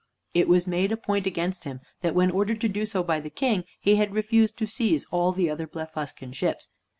[0.33, 3.29] It was made a point against him that, when ordered to do so by the
[3.29, 6.69] King, he had refused to seize all the other Blefuscan ships.